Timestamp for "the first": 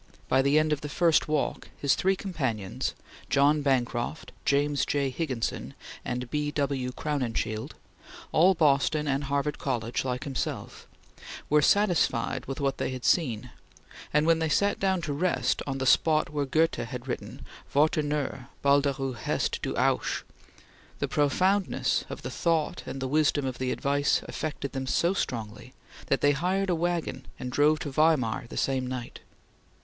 0.81-1.27